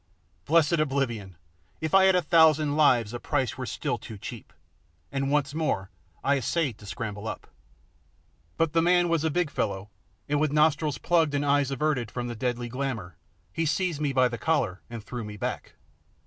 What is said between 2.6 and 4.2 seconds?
lives the price were still too